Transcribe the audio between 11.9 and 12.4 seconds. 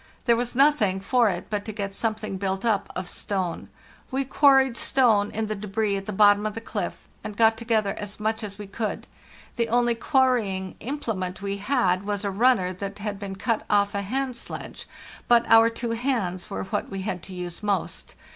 g was a